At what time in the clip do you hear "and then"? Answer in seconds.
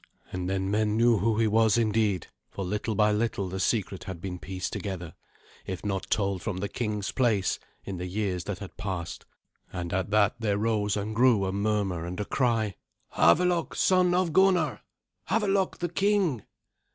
0.31-0.71